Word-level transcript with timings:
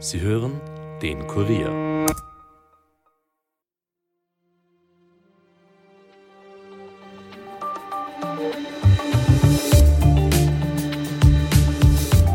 Sie 0.00 0.20
hören 0.20 0.60
den 1.02 1.26
Kurier. 1.26 2.06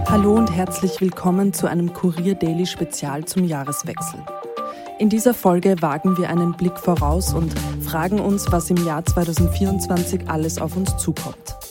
Hallo 0.09 0.35
und 0.35 0.51
herzlich 0.51 0.99
willkommen 0.99 1.53
zu 1.53 1.67
einem 1.67 1.93
Kurier 1.93 2.35
Daily 2.35 2.65
Spezial 2.65 3.23
zum 3.23 3.45
Jahreswechsel. 3.45 4.19
In 4.99 5.07
dieser 5.07 5.33
Folge 5.33 5.81
wagen 5.81 6.17
wir 6.17 6.27
einen 6.27 6.57
Blick 6.57 6.77
voraus 6.77 7.33
und 7.33 7.57
fragen 7.81 8.19
uns, 8.19 8.51
was 8.51 8.69
im 8.71 8.85
Jahr 8.85 9.05
2024 9.05 10.29
alles 10.29 10.57
auf 10.57 10.75
uns 10.75 10.97
zukommt. 10.97 11.62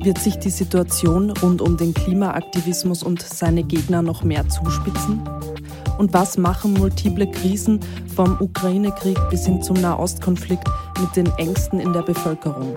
Wird 0.00 0.18
sich 0.18 0.38
die 0.38 0.50
Situation 0.50 1.30
rund 1.30 1.60
um 1.60 1.76
den 1.76 1.94
Klimaaktivismus 1.94 3.02
und 3.02 3.22
seine 3.22 3.62
Gegner 3.62 4.02
noch 4.02 4.24
mehr 4.24 4.48
zuspitzen? 4.48 5.22
Und 5.98 6.12
was 6.12 6.38
machen 6.38 6.74
multiple 6.74 7.30
Krisen 7.30 7.80
vom 8.14 8.36
Ukraine-Krieg 8.40 9.18
bis 9.30 9.46
hin 9.46 9.62
zum 9.62 9.80
Nahostkonflikt 9.80 10.68
mit 11.00 11.14
den 11.16 11.26
Ängsten 11.38 11.78
in 11.78 11.92
der 11.92 12.02
Bevölkerung? 12.02 12.74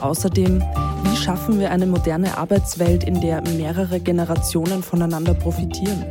Außerdem, 0.00 0.62
wie 1.04 1.16
schaffen 1.16 1.58
wir 1.58 1.70
eine 1.70 1.86
moderne 1.86 2.36
Arbeitswelt, 2.36 3.04
in 3.04 3.20
der 3.20 3.42
mehrere 3.56 4.00
Generationen 4.00 4.82
voneinander 4.82 5.34
profitieren? 5.34 6.04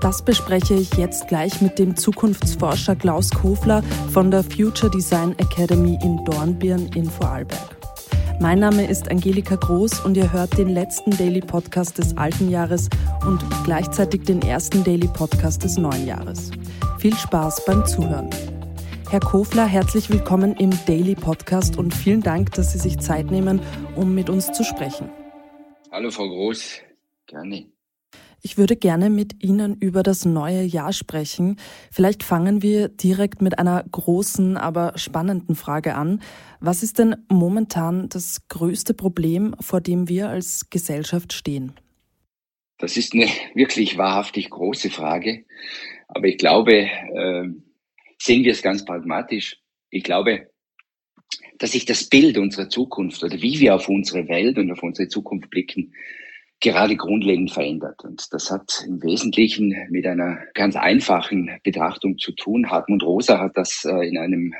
Das 0.00 0.24
bespreche 0.24 0.74
ich 0.74 0.94
jetzt 0.94 1.28
gleich 1.28 1.60
mit 1.60 1.78
dem 1.78 1.96
Zukunftsforscher 1.96 2.94
Klaus 2.94 3.30
Kofler 3.30 3.82
von 4.12 4.30
der 4.30 4.44
Future 4.44 4.90
Design 4.90 5.36
Academy 5.38 5.98
in 6.02 6.24
Dornbirn 6.24 6.88
in 6.94 7.10
Vorarlberg. 7.10 7.77
Mein 8.40 8.60
Name 8.60 8.88
ist 8.88 9.10
Angelika 9.10 9.56
Groß 9.56 10.04
und 10.04 10.16
ihr 10.16 10.32
hört 10.32 10.56
den 10.56 10.68
letzten 10.68 11.10
Daily 11.10 11.40
Podcast 11.40 11.98
des 11.98 12.16
alten 12.16 12.48
Jahres 12.48 12.88
und 13.26 13.42
gleichzeitig 13.64 14.22
den 14.22 14.42
ersten 14.42 14.84
Daily 14.84 15.08
Podcast 15.08 15.64
des 15.64 15.76
neuen 15.76 16.06
Jahres. 16.06 16.52
Viel 17.00 17.16
Spaß 17.16 17.64
beim 17.64 17.84
Zuhören. 17.84 18.30
Herr 19.10 19.18
Kofler, 19.18 19.66
herzlich 19.66 20.08
willkommen 20.08 20.54
im 20.54 20.70
Daily 20.86 21.16
Podcast 21.16 21.76
und 21.78 21.92
vielen 21.92 22.22
Dank, 22.22 22.52
dass 22.52 22.72
Sie 22.72 22.78
sich 22.78 23.00
Zeit 23.00 23.32
nehmen, 23.32 23.60
um 23.96 24.14
mit 24.14 24.30
uns 24.30 24.52
zu 24.52 24.62
sprechen. 24.62 25.10
Hallo 25.90 26.12
Frau 26.12 26.28
Groß, 26.28 26.80
gerne. 27.26 27.77
Ich 28.40 28.56
würde 28.56 28.76
gerne 28.76 29.10
mit 29.10 29.42
Ihnen 29.42 29.76
über 29.80 30.02
das 30.02 30.24
neue 30.24 30.62
Jahr 30.62 30.92
sprechen. 30.92 31.56
Vielleicht 31.90 32.22
fangen 32.22 32.62
wir 32.62 32.88
direkt 32.88 33.42
mit 33.42 33.58
einer 33.58 33.84
großen, 33.90 34.56
aber 34.56 34.92
spannenden 34.96 35.56
Frage 35.56 35.96
an. 35.96 36.20
Was 36.60 36.82
ist 36.82 36.98
denn 36.98 37.16
momentan 37.28 38.08
das 38.08 38.46
größte 38.48 38.94
Problem, 38.94 39.56
vor 39.60 39.80
dem 39.80 40.08
wir 40.08 40.28
als 40.28 40.70
Gesellschaft 40.70 41.32
stehen? 41.32 41.72
Das 42.78 42.96
ist 42.96 43.12
eine 43.12 43.26
wirklich 43.54 43.98
wahrhaftig 43.98 44.50
große 44.50 44.90
Frage. 44.90 45.44
Aber 46.06 46.28
ich 46.28 46.38
glaube, 46.38 46.74
äh, 46.74 47.44
sehen 48.18 48.44
wir 48.44 48.52
es 48.52 48.62
ganz 48.62 48.84
pragmatisch. 48.84 49.56
Ich 49.90 50.04
glaube, 50.04 50.50
dass 51.58 51.72
sich 51.72 51.86
das 51.86 52.04
Bild 52.04 52.38
unserer 52.38 52.68
Zukunft 52.68 53.22
oder 53.24 53.42
wie 53.42 53.58
wir 53.58 53.74
auf 53.74 53.88
unsere 53.88 54.28
Welt 54.28 54.58
und 54.58 54.70
auf 54.70 54.82
unsere 54.84 55.08
Zukunft 55.08 55.50
blicken, 55.50 55.92
gerade 56.60 56.96
grundlegend 56.96 57.52
verändert. 57.52 58.04
Und 58.04 58.32
das 58.32 58.50
hat 58.50 58.84
im 58.86 59.02
Wesentlichen 59.02 59.74
mit 59.90 60.06
einer 60.06 60.38
ganz 60.54 60.76
einfachen 60.76 61.50
Betrachtung 61.62 62.18
zu 62.18 62.32
tun. 62.32 62.70
Hartmut 62.70 63.02
Rosa 63.02 63.38
hat 63.38 63.56
das 63.56 63.84
äh, 63.84 64.08
in 64.08 64.18
einem 64.18 64.54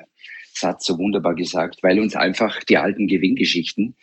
Satz 0.52 0.86
so 0.86 0.98
wunderbar 0.98 1.34
gesagt, 1.34 1.82
weil 1.82 2.00
uns 2.00 2.16
einfach 2.16 2.62
die 2.64 2.78
alten 2.78 3.06
Gewinngeschichten, 3.06 3.96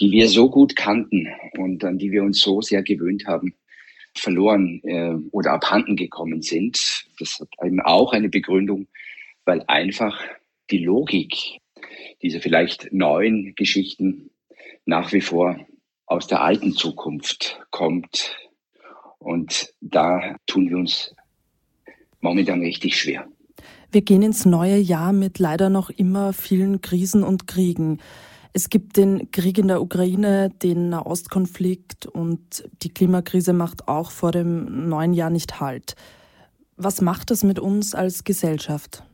die 0.00 0.10
wir 0.10 0.28
so 0.28 0.50
gut 0.50 0.76
kannten 0.76 1.28
und 1.56 1.84
an 1.84 1.98
die 1.98 2.12
wir 2.12 2.22
uns 2.22 2.40
so 2.40 2.60
sehr 2.60 2.82
gewöhnt 2.82 3.26
haben, 3.26 3.54
verloren 4.14 4.80
äh, 4.84 5.14
oder 5.30 5.52
abhanden 5.52 5.96
gekommen 5.96 6.42
sind. 6.42 7.06
Das 7.18 7.38
hat 7.40 7.48
eben 7.64 7.80
auch 7.80 8.12
eine 8.12 8.28
Begründung, 8.28 8.88
weil 9.44 9.64
einfach 9.66 10.20
die 10.70 10.78
Logik 10.78 11.58
dieser 12.22 12.40
vielleicht 12.40 12.92
neuen 12.92 13.54
Geschichten 13.54 14.30
nach 14.84 15.12
wie 15.12 15.20
vor 15.20 15.58
aus 16.08 16.26
der 16.26 16.42
alten 16.42 16.72
Zukunft 16.72 17.60
kommt. 17.70 18.36
Und 19.18 19.72
da 19.80 20.36
tun 20.46 20.68
wir 20.70 20.76
uns 20.76 21.14
momentan 22.20 22.60
richtig 22.60 22.98
schwer. 22.98 23.26
Wir 23.90 24.02
gehen 24.02 24.22
ins 24.22 24.44
neue 24.44 24.76
Jahr 24.76 25.12
mit 25.12 25.38
leider 25.38 25.70
noch 25.70 25.90
immer 25.90 26.32
vielen 26.32 26.80
Krisen 26.80 27.22
und 27.22 27.46
Kriegen. 27.46 27.98
Es 28.52 28.70
gibt 28.70 28.96
den 28.96 29.30
Krieg 29.30 29.58
in 29.58 29.68
der 29.68 29.80
Ukraine, 29.80 30.50
den 30.62 30.88
Nahostkonflikt 30.88 32.06
und 32.06 32.64
die 32.82 32.90
Klimakrise 32.90 33.52
macht 33.52 33.88
auch 33.88 34.10
vor 34.10 34.32
dem 34.32 34.88
neuen 34.88 35.12
Jahr 35.12 35.30
nicht 35.30 35.60
Halt. 35.60 35.94
Was 36.76 37.00
macht 37.00 37.30
das 37.30 37.44
mit 37.44 37.58
uns 37.58 37.94
als 37.94 38.24
Gesellschaft? 38.24 39.04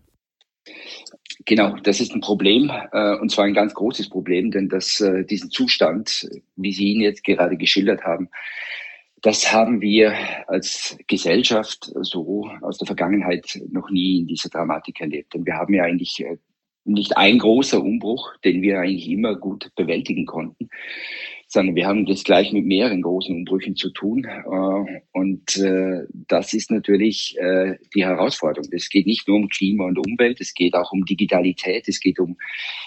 Genau, 1.46 1.76
das 1.82 2.00
ist 2.00 2.14
ein 2.14 2.20
Problem 2.20 2.70
äh, 2.92 3.16
und 3.16 3.30
zwar 3.30 3.44
ein 3.44 3.54
ganz 3.54 3.74
großes 3.74 4.08
Problem, 4.08 4.50
denn 4.50 4.68
das, 4.68 5.00
äh, 5.00 5.24
diesen 5.24 5.50
Zustand, 5.50 6.28
wie 6.56 6.72
Sie 6.72 6.92
ihn 6.92 7.00
jetzt 7.00 7.24
gerade 7.24 7.56
geschildert 7.56 8.04
haben, 8.04 8.28
das 9.20 9.52
haben 9.52 9.80
wir 9.80 10.14
als 10.48 10.98
Gesellschaft 11.06 11.90
so 12.02 12.48
aus 12.60 12.78
der 12.78 12.86
Vergangenheit 12.86 13.58
noch 13.70 13.88
nie 13.90 14.20
in 14.20 14.26
dieser 14.26 14.50
Dramatik 14.50 15.00
erlebt. 15.00 15.32
Denn 15.32 15.46
wir 15.46 15.54
haben 15.54 15.72
ja 15.72 15.84
eigentlich 15.84 16.20
äh, 16.20 16.36
nicht 16.84 17.16
ein 17.16 17.38
großer 17.38 17.82
Umbruch, 17.82 18.36
den 18.44 18.60
wir 18.60 18.80
eigentlich 18.80 19.08
immer 19.08 19.34
gut 19.34 19.70
bewältigen 19.76 20.26
konnten, 20.26 20.68
sondern 21.54 21.76
wir 21.76 21.86
haben 21.86 22.04
das 22.04 22.24
gleich 22.24 22.52
mit 22.52 22.66
mehreren 22.66 23.00
großen 23.00 23.32
Umbrüchen 23.32 23.76
zu 23.76 23.90
tun. 23.90 24.24
Äh, 24.24 25.00
und 25.12 25.56
äh, 25.56 26.04
das 26.26 26.52
ist 26.52 26.72
natürlich 26.72 27.36
äh, 27.38 27.76
die 27.94 28.04
Herausforderung. 28.04 28.68
Es 28.72 28.88
geht 28.88 29.06
nicht 29.06 29.28
nur 29.28 29.36
um 29.36 29.48
Klima 29.48 29.84
und 29.84 30.04
Umwelt, 30.04 30.40
es 30.40 30.52
geht 30.52 30.74
auch 30.74 30.90
um 30.90 31.04
Digitalität, 31.04 31.86
es 31.86 32.00
geht 32.00 32.18
um 32.18 32.36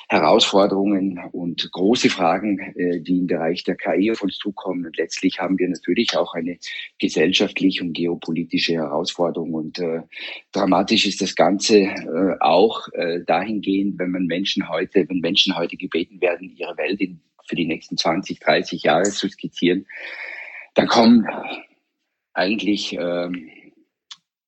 Herausforderungen 0.09 1.17
und 1.31 1.69
große 1.71 2.09
Fragen, 2.09 2.73
die 2.77 3.19
im 3.19 3.27
Bereich 3.27 3.63
der 3.65 3.75
KI 3.75 4.11
auf 4.11 4.21
uns 4.21 4.37
zukommen. 4.37 4.85
Und 4.85 4.97
letztlich 4.97 5.39
haben 5.39 5.59
wir 5.59 5.67
natürlich 5.67 6.15
auch 6.15 6.33
eine 6.33 6.57
gesellschaftliche 6.97 7.83
und 7.83 7.91
geopolitische 7.91 8.73
Herausforderung. 8.73 9.53
Und 9.53 9.81
dramatisch 10.53 11.05
ist 11.07 11.21
das 11.21 11.35
Ganze 11.35 11.93
auch 12.39 12.87
dahingehend, 13.25 13.99
wenn 13.99 14.11
man 14.11 14.27
Menschen 14.27 14.69
heute, 14.69 15.05
wenn 15.09 15.19
Menschen 15.19 15.57
heute 15.57 15.75
gebeten 15.75 16.21
werden, 16.21 16.55
ihre 16.55 16.77
Welt 16.77 17.01
in 17.01 17.19
für 17.47 17.55
die 17.55 17.65
nächsten 17.65 17.97
20, 17.97 18.39
30 18.39 18.83
Jahre 18.83 19.09
zu 19.09 19.29
skizzieren, 19.29 19.87
dann 20.75 20.87
kommen 20.87 21.27
eigentlich 22.33 22.93
ähm, 22.93 23.49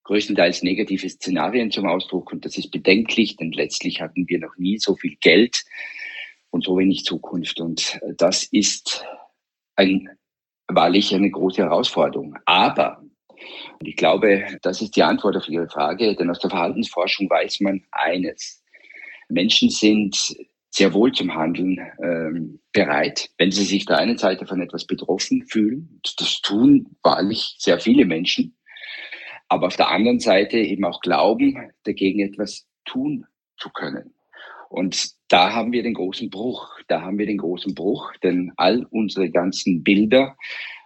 größtenteils 0.04 0.64
negative 0.64 1.10
Szenarien 1.10 1.72
zum 1.72 1.88
Ausdruck 1.88 2.32
und 2.32 2.46
das 2.46 2.58
ist 2.58 2.72
bedenklich, 2.72 3.38
denn 3.38 3.52
letztlich 3.52 4.02
hatten 4.02 4.28
wir 4.28 4.40
noch 4.40 4.56
nie 4.58 4.78
so 4.78 4.96
viel 4.96 5.16
Geld 5.22 5.64
und 6.52 6.64
so 6.66 6.78
wenig 6.78 7.04
Zukunft 7.04 7.60
und 7.60 8.00
das 8.18 8.44
ist 8.44 9.06
ein, 9.76 10.10
wahrlich 10.68 11.14
eine 11.16 11.32
große 11.32 11.62
Herausforderung. 11.62 12.38
Aber 12.46 13.02
und 13.80 13.88
ich 13.88 13.96
glaube, 13.96 14.46
das 14.62 14.82
ist 14.82 14.96
die 14.96 15.04
Antwort 15.04 15.38
auf 15.38 15.48
Ihre 15.48 15.70
Frage, 15.70 16.16
denn 16.16 16.30
aus 16.30 16.40
der 16.40 16.50
Verhaltensforschung 16.50 17.30
weiß 17.30 17.62
man 17.62 17.84
eines. 17.92 18.64
Menschen 19.30 19.70
sind 19.70 20.36
sehr 20.70 20.94
wohl 20.94 21.12
zum 21.12 21.34
Handeln 21.34 21.80
ähm, 22.02 22.60
bereit, 22.72 23.30
wenn 23.38 23.52
sie 23.52 23.66
sich 23.66 23.86
der 23.86 23.98
einen 23.98 24.18
Seite 24.18 24.46
von 24.46 24.62
etwas 24.62 24.86
betroffen 24.86 25.46
fühlen. 25.48 26.00
Das 26.18 26.42
tun 26.42 26.96
wahrlich 27.02 27.56
sehr 27.58 27.80
viele 27.80 28.06
Menschen. 28.06 28.56
Aber 29.48 29.68
auf 29.68 29.78
der 29.78 29.90
anderen 29.90 30.20
Seite 30.20 30.58
eben 30.58 30.86
auch 30.86 31.02
glauben, 31.02 31.72
dagegen 31.84 32.20
etwas 32.20 32.68
tun 32.86 33.26
zu 33.58 33.70
können. 33.70 34.14
Und 34.70 35.14
da 35.30 35.54
haben 35.54 35.72
wir 35.72 35.82
den 35.82 35.96
großen 35.96 36.30
Bruch. 36.30 36.70
Da 36.88 37.02
haben 37.02 37.18
wir 37.18 37.26
den 37.26 37.40
großen 37.40 37.74
Bruch, 37.74 38.14
denn 38.22 38.54
all 38.56 38.86
unsere 38.92 39.32
ganzen 39.32 39.84
Bilder, 39.84 40.38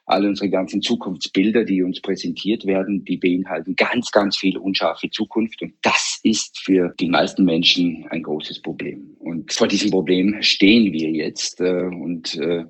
all 0.06 0.26
unsere 0.26 0.50
ganzen 0.50 0.82
Zukunftsbilder, 0.82 1.64
die 1.64 1.82
uns 1.82 2.02
präsentiert 2.02 2.66
werden, 2.66 3.06
die 3.06 3.18
beinhalten 3.18 3.76
ganz, 3.76 4.12
ganz 4.12 4.38
viel 4.38 4.58
unscharfe 4.58 5.10
Zukunft. 5.10 5.62
Und 5.62 5.74
das 5.82 6.20
ist 6.24 6.60
für 6.60 6.94
die 7.00 7.10
meisten 7.10 7.46
Menschen 7.46 8.06
ein 8.10 8.24
großes 8.24 8.62
Problem. 8.62 9.16
Und 9.20 9.54
vor 9.54 9.68
diesem 9.68 9.92
Problem 9.92 10.42
stehen 10.42 10.92
wir 10.92 11.10
jetzt. 11.10 11.62
Äh, 11.62 11.86
und, 11.86 12.36
äh, 12.36 12.66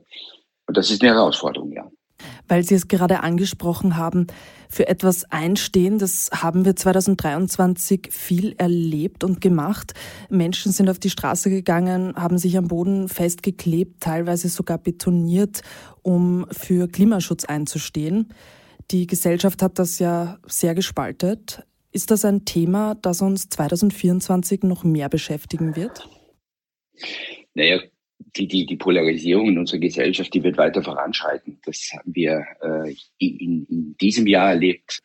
und 0.67 0.77
das 0.77 0.91
ist 0.91 1.01
eine 1.01 1.13
Herausforderung, 1.13 1.71
ja 1.73 1.89
weil 2.47 2.63
Sie 2.63 2.75
es 2.75 2.87
gerade 2.87 3.21
angesprochen 3.21 3.97
haben, 3.97 4.27
für 4.69 4.87
etwas 4.87 5.25
einstehen. 5.31 5.99
Das 5.99 6.29
haben 6.33 6.65
wir 6.65 6.75
2023 6.75 8.09
viel 8.11 8.55
erlebt 8.57 9.23
und 9.23 9.39
gemacht. 9.39 9.93
Menschen 10.29 10.71
sind 10.71 10.89
auf 10.89 10.99
die 10.99 11.09
Straße 11.11 11.49
gegangen, 11.49 12.15
haben 12.15 12.37
sich 12.37 12.57
am 12.57 12.67
Boden 12.67 13.07
festgeklebt, 13.07 14.01
teilweise 14.01 14.49
sogar 14.49 14.79
betoniert, 14.79 15.61
um 16.01 16.47
für 16.51 16.87
Klimaschutz 16.87 17.45
einzustehen. 17.45 18.33
Die 18.91 19.07
Gesellschaft 19.07 19.61
hat 19.61 19.79
das 19.79 19.99
ja 19.99 20.37
sehr 20.47 20.75
gespaltet. 20.75 21.63
Ist 21.91 22.09
das 22.09 22.25
ein 22.25 22.43
Thema, 22.43 22.95
das 22.95 23.21
uns 23.21 23.49
2024 23.49 24.63
noch 24.63 24.83
mehr 24.83 25.09
beschäftigen 25.09 25.75
wird? 25.75 26.09
Naja, 27.53 27.79
die, 28.35 28.47
die, 28.47 28.65
die 28.65 28.75
Polarisierung 28.75 29.49
in 29.49 29.57
unserer 29.57 29.79
Gesellschaft, 29.79 30.33
die 30.33 30.43
wird 30.43 30.57
weiter 30.57 30.83
voranschreiten. 30.83 31.59
Das 31.65 31.89
haben 31.93 32.13
wir 32.13 32.45
äh, 32.61 32.95
in, 33.17 33.65
in 33.69 33.95
diesem 33.99 34.27
Jahr 34.27 34.51
erlebt. 34.51 35.01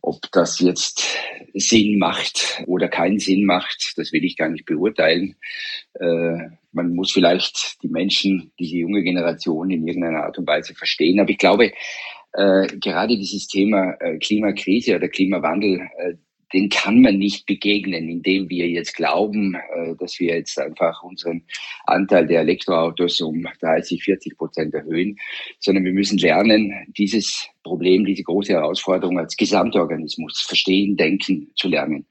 Ob 0.00 0.20
das 0.30 0.60
jetzt 0.60 1.16
Sinn 1.54 1.98
macht 1.98 2.62
oder 2.66 2.88
keinen 2.88 3.18
Sinn 3.18 3.44
macht, 3.44 3.94
das 3.96 4.12
will 4.12 4.24
ich 4.24 4.36
gar 4.36 4.48
nicht 4.48 4.64
beurteilen. 4.64 5.34
Äh, 5.94 6.50
man 6.72 6.94
muss 6.94 7.10
vielleicht 7.10 7.82
die 7.82 7.88
Menschen, 7.88 8.52
diese 8.58 8.76
junge 8.76 9.02
Generation 9.02 9.70
in 9.70 9.86
irgendeiner 9.86 10.24
Art 10.24 10.38
und 10.38 10.46
Weise 10.46 10.74
verstehen. 10.74 11.18
Aber 11.18 11.30
ich 11.30 11.38
glaube, 11.38 11.72
äh, 12.34 12.66
gerade 12.78 13.16
dieses 13.16 13.48
Thema 13.48 13.94
äh, 13.98 14.18
Klimakrise 14.18 14.94
oder 14.94 15.08
Klimawandel, 15.08 15.80
äh, 15.98 16.14
den 16.52 16.68
kann 16.68 17.00
man 17.00 17.18
nicht 17.18 17.46
begegnen, 17.46 18.08
indem 18.08 18.48
wir 18.48 18.68
jetzt 18.68 18.94
glauben, 18.94 19.54
äh, 19.54 19.94
dass 19.98 20.18
wir 20.20 20.36
jetzt 20.36 20.58
einfach 20.58 21.02
unseren 21.02 21.42
Anteil 21.84 22.26
der 22.26 22.40
Elektroautos 22.40 23.20
um 23.20 23.46
30, 23.60 24.02
40 24.02 24.36
Prozent 24.36 24.74
erhöhen, 24.74 25.18
sondern 25.58 25.84
wir 25.84 25.92
müssen 25.92 26.18
lernen, 26.18 26.72
dieses 26.96 27.48
Problem, 27.62 28.04
diese 28.04 28.22
große 28.22 28.52
Herausforderung 28.52 29.18
als 29.18 29.36
Gesamtorganismus 29.36 30.40
verstehen, 30.40 30.96
denken 30.96 31.50
zu 31.56 31.68
lernen. 31.68 32.06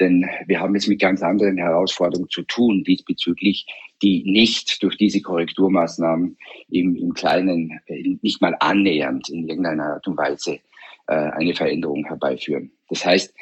Denn 0.00 0.26
wir 0.46 0.60
haben 0.60 0.74
es 0.74 0.86
mit 0.86 1.00
ganz 1.00 1.22
anderen 1.22 1.58
Herausforderungen 1.58 2.30
zu 2.30 2.42
tun 2.42 2.82
diesbezüglich, 2.82 3.66
die 4.02 4.24
nicht 4.24 4.82
durch 4.82 4.96
diese 4.96 5.20
Korrekturmaßnahmen 5.20 6.38
im, 6.70 6.96
im 6.96 7.12
Kleinen, 7.12 7.78
äh, 7.86 8.16
nicht 8.22 8.40
mal 8.40 8.56
annähernd 8.60 9.28
in 9.28 9.48
irgendeiner 9.48 9.94
Art 9.94 10.08
und 10.08 10.16
Weise 10.16 10.60
äh, 11.08 11.14
eine 11.14 11.54
Veränderung 11.54 12.04
herbeiführen. 12.06 12.72
Das 12.88 13.04
heißt, 13.04 13.34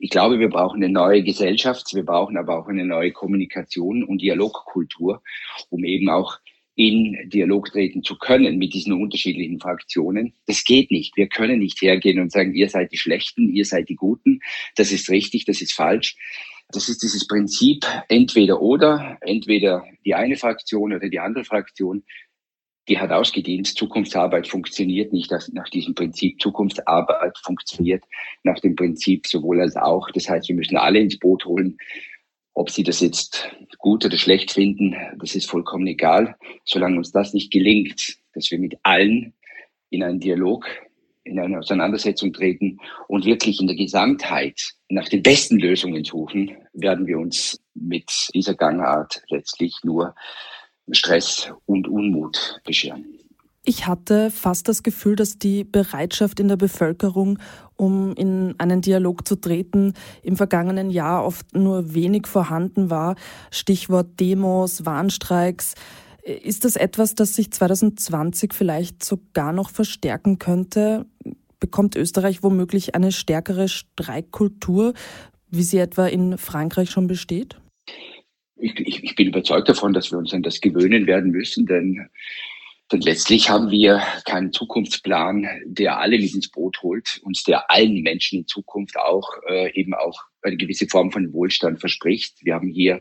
ich 0.00 0.08
glaube, 0.10 0.40
wir 0.40 0.48
brauchen 0.48 0.82
eine 0.82 0.92
neue 0.92 1.22
Gesellschaft, 1.22 1.94
wir 1.94 2.04
brauchen 2.04 2.38
aber 2.38 2.58
auch 2.58 2.68
eine 2.68 2.86
neue 2.86 3.12
Kommunikation 3.12 4.02
und 4.02 4.22
Dialogkultur, 4.22 5.22
um 5.68 5.84
eben 5.84 6.08
auch 6.08 6.38
in 6.74 7.28
Dialog 7.28 7.66
treten 7.70 8.02
zu 8.02 8.16
können 8.16 8.56
mit 8.56 8.72
diesen 8.72 8.94
unterschiedlichen 8.94 9.60
Fraktionen. 9.60 10.32
Das 10.46 10.64
geht 10.64 10.90
nicht. 10.90 11.16
Wir 11.18 11.28
können 11.28 11.58
nicht 11.58 11.82
hergehen 11.82 12.18
und 12.18 12.32
sagen, 12.32 12.54
ihr 12.54 12.70
seid 12.70 12.92
die 12.92 12.96
Schlechten, 12.96 13.50
ihr 13.50 13.66
seid 13.66 13.90
die 13.90 13.96
Guten. 13.96 14.40
Das 14.76 14.90
ist 14.90 15.10
richtig, 15.10 15.44
das 15.44 15.60
ist 15.60 15.74
falsch. 15.74 16.16
Das 16.72 16.88
ist 16.88 17.02
dieses 17.02 17.26
Prinzip 17.26 17.84
entweder 18.08 18.62
oder, 18.62 19.18
entweder 19.20 19.84
die 20.06 20.14
eine 20.14 20.36
Fraktion 20.36 20.94
oder 20.94 21.10
die 21.10 21.18
andere 21.18 21.44
Fraktion 21.44 22.04
die 22.88 22.98
hat 22.98 23.12
ausgedient. 23.12 23.66
Zukunftsarbeit 23.66 24.48
funktioniert 24.48 25.12
nicht 25.12 25.30
nach 25.52 25.68
diesem 25.68 25.94
Prinzip. 25.94 26.40
Zukunftsarbeit 26.40 27.38
funktioniert 27.38 28.04
nach 28.42 28.58
dem 28.58 28.74
Prinzip 28.74 29.26
sowohl 29.26 29.60
als 29.60 29.76
auch. 29.76 30.10
Das 30.10 30.28
heißt, 30.28 30.48
wir 30.48 30.56
müssen 30.56 30.76
alle 30.76 30.98
ins 30.98 31.18
Boot 31.18 31.44
holen. 31.44 31.78
Ob 32.52 32.70
sie 32.70 32.82
das 32.82 33.00
jetzt 33.00 33.48
gut 33.78 34.04
oder 34.04 34.16
schlecht 34.16 34.50
finden, 34.50 34.96
das 35.18 35.34
ist 35.34 35.48
vollkommen 35.48 35.86
egal. 35.86 36.36
Solange 36.64 36.96
uns 36.96 37.12
das 37.12 37.32
nicht 37.32 37.52
gelingt, 37.52 38.16
dass 38.34 38.50
wir 38.50 38.58
mit 38.58 38.76
allen 38.82 39.34
in 39.90 40.02
einen 40.02 40.20
Dialog, 40.20 40.66
in 41.22 41.38
eine 41.38 41.58
Auseinandersetzung 41.58 42.32
treten 42.32 42.78
und 43.06 43.24
wirklich 43.24 43.60
in 43.60 43.66
der 43.66 43.76
Gesamtheit 43.76 44.60
nach 44.88 45.08
den 45.08 45.22
besten 45.22 45.58
Lösungen 45.58 46.02
suchen, 46.04 46.56
werden 46.72 47.06
wir 47.06 47.18
uns 47.18 47.62
mit 47.74 48.10
dieser 48.34 48.54
Gangart 48.54 49.22
letztlich 49.28 49.76
nur 49.84 50.14
Stress 50.92 51.52
und 51.66 51.88
Unmut 51.88 52.60
bescheren. 52.64 53.04
Ich 53.62 53.86
hatte 53.86 54.30
fast 54.30 54.68
das 54.68 54.82
Gefühl, 54.82 55.16
dass 55.16 55.38
die 55.38 55.64
Bereitschaft 55.64 56.40
in 56.40 56.48
der 56.48 56.56
Bevölkerung, 56.56 57.38
um 57.76 58.14
in 58.14 58.54
einen 58.58 58.80
Dialog 58.80 59.28
zu 59.28 59.36
treten, 59.36 59.92
im 60.22 60.36
vergangenen 60.36 60.90
Jahr 60.90 61.26
oft 61.26 61.54
nur 61.54 61.94
wenig 61.94 62.26
vorhanden 62.26 62.88
war. 62.88 63.16
Stichwort 63.50 64.18
Demos, 64.18 64.86
Warnstreiks. 64.86 65.74
Ist 66.22 66.64
das 66.64 66.76
etwas, 66.76 67.14
das 67.14 67.34
sich 67.34 67.52
2020 67.52 68.54
vielleicht 68.54 69.04
sogar 69.04 69.52
noch 69.52 69.68
verstärken 69.68 70.38
könnte? 70.38 71.04
Bekommt 71.58 71.96
Österreich 71.96 72.42
womöglich 72.42 72.94
eine 72.94 73.12
stärkere 73.12 73.68
Streikkultur, 73.68 74.94
wie 75.48 75.62
sie 75.62 75.78
etwa 75.78 76.06
in 76.06 76.38
Frankreich 76.38 76.90
schon 76.90 77.06
besteht? 77.06 77.60
Ich, 78.60 78.78
ich, 78.80 79.04
ich 79.04 79.14
bin 79.14 79.28
überzeugt 79.28 79.68
davon, 79.68 79.92
dass 79.92 80.10
wir 80.10 80.18
uns 80.18 80.32
an 80.32 80.42
das 80.42 80.60
gewöhnen 80.60 81.06
werden 81.06 81.30
müssen, 81.30 81.66
denn, 81.66 82.08
denn 82.92 83.00
letztlich 83.00 83.50
haben 83.50 83.70
wir 83.70 84.02
keinen 84.24 84.52
Zukunftsplan, 84.52 85.48
der 85.64 85.98
alle 85.98 86.18
mit 86.18 86.34
ins 86.34 86.50
Boot 86.50 86.82
holt 86.82 87.20
und 87.22 87.46
der 87.46 87.70
allen 87.70 88.02
Menschen 88.02 88.40
in 88.40 88.46
Zukunft 88.46 88.96
auch 88.98 89.28
äh, 89.48 89.72
eben 89.78 89.94
auch 89.94 90.22
eine 90.42 90.56
gewisse 90.56 90.86
Form 90.86 91.10
von 91.12 91.32
Wohlstand 91.32 91.80
verspricht. 91.80 92.44
Wir 92.44 92.54
haben 92.54 92.68
hier 92.68 93.00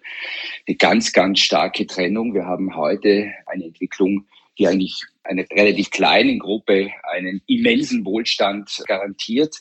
eine 0.68 0.78
ganz, 0.78 1.14
ganz 1.14 1.40
starke 1.40 1.88
Trennung. 1.88 2.34
Wir 2.34 2.46
haben 2.46 2.76
heute 2.76 3.32
eine 3.46 3.66
Entwicklung, 3.66 4.28
die 4.58 4.68
eigentlich 4.68 5.02
einer 5.24 5.46
relativ 5.52 5.90
kleinen 5.90 6.40
Gruppe 6.40 6.92
einen 7.14 7.42
immensen 7.48 8.06
Wohlstand 8.06 8.84
garantiert. 8.88 9.56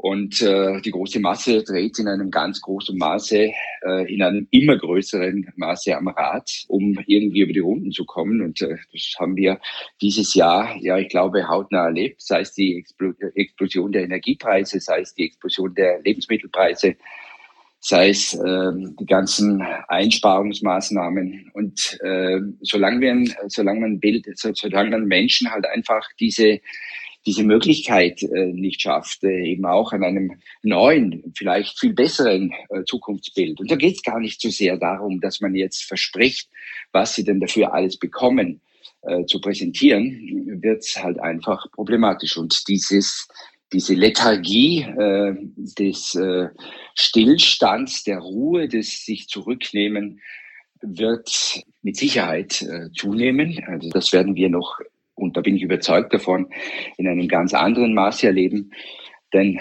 Und 0.00 0.40
äh, 0.42 0.80
die 0.82 0.92
große 0.92 1.18
Masse 1.18 1.64
dreht 1.64 1.98
in 1.98 2.06
einem 2.06 2.30
ganz 2.30 2.60
großen 2.60 2.96
Maße, 2.96 3.50
äh, 3.82 4.14
in 4.14 4.22
einem 4.22 4.46
immer 4.52 4.78
größeren 4.78 5.52
Maße 5.56 5.96
am 5.96 6.06
Rad, 6.06 6.48
um 6.68 6.96
irgendwie 7.08 7.40
über 7.40 7.52
die 7.52 7.58
Runden 7.58 7.90
zu 7.90 8.04
kommen. 8.04 8.40
Und 8.40 8.62
äh, 8.62 8.76
das 8.92 9.16
haben 9.18 9.34
wir 9.34 9.58
dieses 10.00 10.34
Jahr, 10.34 10.76
ja, 10.80 10.98
ich 10.98 11.08
glaube, 11.08 11.48
hautnah 11.48 11.86
erlebt, 11.86 12.22
sei 12.22 12.42
es 12.42 12.52
die 12.52 12.84
Explosion 13.34 13.90
der 13.90 14.04
Energiepreise, 14.04 14.78
sei 14.78 15.00
es 15.00 15.14
die 15.14 15.24
Explosion 15.24 15.74
der 15.74 16.00
Lebensmittelpreise, 16.02 16.94
sei 17.80 18.10
es 18.10 18.34
äh, 18.34 18.70
die 19.00 19.06
ganzen 19.06 19.62
Einsparungsmaßnahmen. 19.88 21.50
Und 21.54 21.98
äh, 22.04 22.38
solange, 22.60 23.00
wir, 23.00 23.34
solange 23.48 23.80
man 23.80 23.98
Bild, 23.98 24.26
solange 24.36 24.90
man 24.90 25.06
Menschen 25.06 25.50
halt 25.50 25.66
einfach 25.66 26.08
diese 26.20 26.60
diese 27.26 27.44
Möglichkeit 27.44 28.22
äh, 28.22 28.46
nicht 28.46 28.80
schafft, 28.80 29.22
äh, 29.24 29.50
eben 29.50 29.66
auch 29.66 29.92
an 29.92 30.04
einem 30.04 30.40
neuen, 30.62 31.32
vielleicht 31.36 31.78
viel 31.78 31.92
besseren 31.92 32.52
äh, 32.70 32.84
Zukunftsbild. 32.84 33.60
Und 33.60 33.70
da 33.70 33.76
geht 33.76 33.96
es 33.96 34.02
gar 34.02 34.20
nicht 34.20 34.40
so 34.40 34.50
sehr 34.50 34.76
darum, 34.76 35.20
dass 35.20 35.40
man 35.40 35.54
jetzt 35.54 35.84
verspricht, 35.84 36.48
was 36.92 37.14
sie 37.14 37.24
denn 37.24 37.40
dafür 37.40 37.74
alles 37.74 37.98
bekommen, 37.98 38.60
zu 39.28 39.40
präsentieren, 39.40 40.58
wird 40.60 40.80
es 40.80 41.00
halt 41.00 41.20
einfach 41.20 41.70
problematisch. 41.70 42.36
Und 42.36 42.66
dieses 42.66 43.28
diese 43.72 43.94
Lethargie 43.94 44.82
äh, 44.82 45.34
des 45.56 46.14
äh, 46.14 46.48
Stillstands, 46.94 48.04
der 48.04 48.18
Ruhe, 48.18 48.68
des 48.68 49.04
sich 49.04 49.28
zurücknehmen, 49.28 50.20
wird 50.80 51.62
mit 51.82 51.96
Sicherheit 51.96 52.62
äh, 52.62 52.90
zunehmen. 52.92 53.62
Also 53.66 53.90
das 53.90 54.12
werden 54.12 54.36
wir 54.36 54.48
noch 54.48 54.78
und 55.18 55.36
da 55.36 55.40
bin 55.40 55.56
ich 55.56 55.62
überzeugt 55.62 56.12
davon, 56.14 56.48
in 56.96 57.08
einem 57.08 57.28
ganz 57.28 57.54
anderen 57.54 57.94
Maße 57.94 58.26
erleben. 58.26 58.72
Denn 59.32 59.58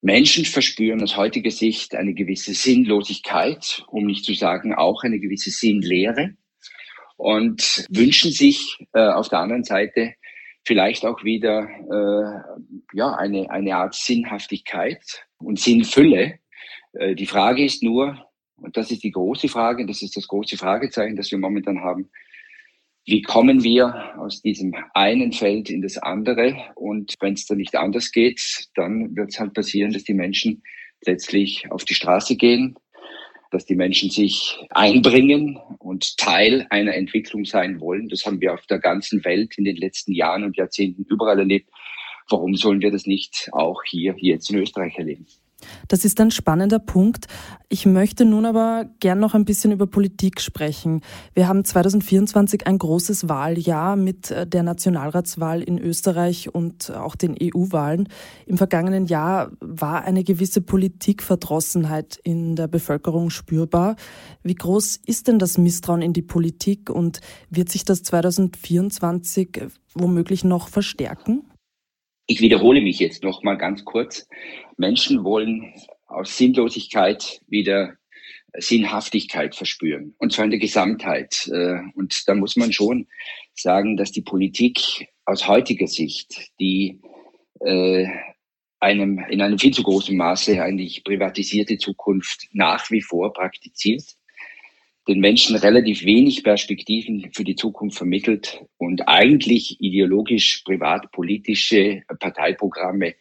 Menschen 0.00 0.44
verspüren 0.44 1.02
aus 1.02 1.16
heutiger 1.16 1.50
Sicht 1.50 1.94
eine 1.94 2.14
gewisse 2.14 2.54
Sinnlosigkeit, 2.54 3.84
um 3.88 4.06
nicht 4.06 4.24
zu 4.24 4.34
sagen 4.34 4.74
auch 4.74 5.02
eine 5.02 5.18
gewisse 5.18 5.50
Sinnlehre 5.50 6.34
und 7.16 7.86
wünschen 7.90 8.32
sich 8.32 8.78
äh, 8.94 9.00
auf 9.00 9.28
der 9.28 9.40
anderen 9.40 9.64
Seite 9.64 10.14
vielleicht 10.64 11.04
auch 11.04 11.22
wieder 11.22 11.68
äh, 11.68 12.96
ja 12.96 13.14
eine 13.14 13.50
eine 13.50 13.76
Art 13.76 13.94
Sinnhaftigkeit 13.94 15.26
und 15.38 15.60
Sinnfülle. 15.60 16.38
Äh, 16.94 17.14
die 17.14 17.26
Frage 17.26 17.62
ist 17.62 17.82
nur, 17.82 18.26
und 18.56 18.76
das 18.78 18.90
ist 18.90 19.02
die 19.02 19.10
große 19.10 19.48
Frage, 19.48 19.84
das 19.86 20.00
ist 20.00 20.16
das 20.16 20.28
große 20.28 20.56
Fragezeichen, 20.56 21.16
das 21.16 21.30
wir 21.30 21.38
momentan 21.38 21.80
haben, 21.80 22.10
wie 23.10 23.22
kommen 23.22 23.64
wir 23.64 24.14
aus 24.18 24.40
diesem 24.40 24.72
einen 24.94 25.32
Feld 25.32 25.68
in 25.68 25.82
das 25.82 25.98
andere? 25.98 26.56
Und 26.76 27.16
wenn 27.18 27.34
es 27.34 27.44
dann 27.44 27.58
nicht 27.58 27.74
anders 27.74 28.12
geht, 28.12 28.68
dann 28.76 29.16
wird 29.16 29.30
es 29.30 29.40
halt 29.40 29.52
passieren, 29.52 29.92
dass 29.92 30.04
die 30.04 30.14
Menschen 30.14 30.62
letztlich 31.04 31.70
auf 31.72 31.84
die 31.84 31.94
Straße 31.94 32.36
gehen, 32.36 32.76
dass 33.50 33.66
die 33.66 33.74
Menschen 33.74 34.10
sich 34.10 34.56
einbringen 34.70 35.58
und 35.80 36.18
Teil 36.18 36.68
einer 36.70 36.94
Entwicklung 36.94 37.44
sein 37.44 37.80
wollen. 37.80 38.08
Das 38.08 38.24
haben 38.24 38.40
wir 38.40 38.54
auf 38.54 38.64
der 38.66 38.78
ganzen 38.78 39.24
Welt 39.24 39.58
in 39.58 39.64
den 39.64 39.76
letzten 39.76 40.12
Jahren 40.12 40.44
und 40.44 40.56
Jahrzehnten 40.56 41.04
überall 41.10 41.40
erlebt. 41.40 41.68
Warum 42.28 42.54
sollen 42.54 42.80
wir 42.80 42.92
das 42.92 43.06
nicht 43.06 43.48
auch 43.50 43.82
hier 43.84 44.14
jetzt 44.18 44.50
in 44.50 44.58
Österreich 44.58 44.96
erleben? 44.96 45.26
Das 45.88 46.04
ist 46.04 46.20
ein 46.20 46.30
spannender 46.30 46.78
Punkt. 46.78 47.26
Ich 47.68 47.86
möchte 47.86 48.24
nun 48.24 48.46
aber 48.46 48.86
gern 48.98 49.20
noch 49.20 49.34
ein 49.34 49.44
bisschen 49.44 49.70
über 49.70 49.86
Politik 49.86 50.40
sprechen. 50.40 51.02
Wir 51.34 51.46
haben 51.46 51.64
2024 51.64 52.66
ein 52.66 52.78
großes 52.78 53.28
Wahljahr 53.28 53.96
mit 53.96 54.30
äh, 54.30 54.46
der 54.46 54.62
Nationalratswahl 54.62 55.62
in 55.62 55.78
Österreich 55.78 56.52
und 56.52 56.90
auch 56.90 57.14
den 57.14 57.36
EU-Wahlen. 57.40 58.08
Im 58.46 58.58
vergangenen 58.58 59.06
Jahr 59.06 59.52
war 59.60 60.04
eine 60.04 60.24
gewisse 60.24 60.62
Politikverdrossenheit 60.62 62.18
in 62.24 62.56
der 62.56 62.66
Bevölkerung 62.66 63.30
spürbar. 63.30 63.96
Wie 64.42 64.54
groß 64.54 64.96
ist 65.06 65.28
denn 65.28 65.38
das 65.38 65.58
Misstrauen 65.58 66.02
in 66.02 66.12
die 66.12 66.22
Politik 66.22 66.90
und 66.90 67.20
wird 67.50 67.68
sich 67.68 67.84
das 67.84 68.02
2024 68.02 69.62
womöglich 69.94 70.44
noch 70.44 70.68
verstärken? 70.68 71.42
Ich 72.26 72.40
wiederhole 72.40 72.80
mich 72.80 73.00
jetzt 73.00 73.24
noch 73.24 73.42
mal 73.42 73.56
ganz 73.56 73.84
kurz. 73.84 74.28
Menschen 74.80 75.24
wollen 75.24 75.72
aus 76.06 76.36
Sinnlosigkeit 76.36 77.40
wieder 77.46 77.96
Sinnhaftigkeit 78.54 79.54
verspüren. 79.54 80.14
Und 80.18 80.32
zwar 80.32 80.46
in 80.46 80.50
der 80.50 80.58
Gesamtheit. 80.58 81.48
Äh, 81.52 81.78
und 81.94 82.24
da 82.26 82.34
muss 82.34 82.56
man 82.56 82.72
schon 82.72 83.06
sagen, 83.54 83.96
dass 83.96 84.10
die 84.10 84.22
Politik 84.22 85.06
aus 85.24 85.46
heutiger 85.46 85.86
Sicht 85.86 86.50
die 86.58 87.00
äh, 87.60 88.06
einem, 88.80 89.18
in 89.28 89.42
einem 89.42 89.58
viel 89.58 89.72
zu 89.72 89.82
großen 89.82 90.16
Maße 90.16 90.60
eigentlich 90.60 91.04
privatisierte 91.04 91.76
Zukunft 91.76 92.48
nach 92.52 92.90
wie 92.90 93.02
vor 93.02 93.32
praktiziert, 93.32 94.16
den 95.10 95.18
Menschen 95.18 95.56
relativ 95.56 96.04
wenig 96.04 96.44
Perspektiven 96.44 97.32
für 97.34 97.42
die 97.42 97.56
Zukunft 97.56 97.96
vermittelt 97.96 98.64
und 98.78 99.08
eigentlich 99.08 99.80
ideologisch, 99.80 100.62
privat-politische 100.64 102.02
Parteiprogramme 102.20 103.16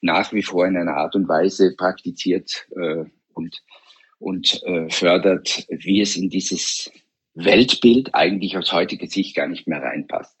nach 0.00 0.32
wie 0.32 0.42
vor 0.42 0.66
in 0.66 0.78
einer 0.78 0.96
Art 0.96 1.14
und 1.14 1.28
Weise 1.28 1.76
praktiziert 1.76 2.66
äh, 2.74 3.04
und, 3.34 3.62
und 4.18 4.62
äh, 4.64 4.88
fördert, 4.88 5.66
wie 5.68 6.00
es 6.00 6.16
in 6.16 6.30
dieses 6.30 6.90
Weltbild 7.34 8.14
eigentlich 8.14 8.56
aus 8.56 8.72
heutiger 8.72 9.06
Sicht 9.06 9.36
gar 9.36 9.46
nicht 9.46 9.68
mehr 9.68 9.82
reinpasst. 9.82 10.34